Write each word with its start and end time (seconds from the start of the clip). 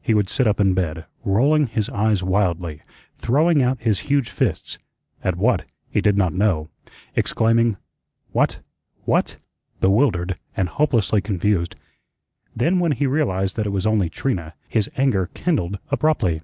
He 0.00 0.14
would 0.14 0.28
sit 0.28 0.46
up 0.46 0.60
in 0.60 0.72
bed, 0.72 1.04
rolling 1.24 1.66
his 1.66 1.88
eyes 1.88 2.22
wildly, 2.22 2.82
throwing 3.16 3.60
out 3.60 3.80
his 3.82 3.98
huge 4.06 4.30
fists 4.30 4.78
at 5.24 5.34
what, 5.34 5.64
he 5.90 6.00
did 6.00 6.16
not 6.16 6.32
know 6.32 6.70
exclaiming, 7.16 7.76
"What 8.30 8.60
what" 9.04 9.38
bewildered 9.80 10.38
and 10.56 10.68
hopelessly 10.68 11.20
confused. 11.20 11.74
Then 12.54 12.78
when 12.78 12.92
he 12.92 13.08
realized 13.08 13.56
that 13.56 13.66
it 13.66 13.70
was 13.74 13.84
only 13.84 14.08
Trina, 14.08 14.54
his 14.68 14.88
anger 14.96 15.28
kindled 15.34 15.80
abruptly. 15.90 16.42